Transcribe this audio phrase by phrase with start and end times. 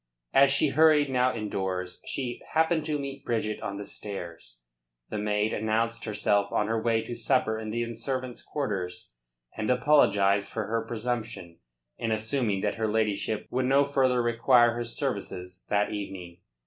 [0.33, 4.61] As she hurried now indoors she happened to meet Bridget on the stairs.
[5.11, 9.13] The maid announced herself on her way to supper in the servants' quarters,
[9.55, 11.59] and apologised for her presumption
[11.99, 16.39] in assuming that her ladyship would no further require her services that evening.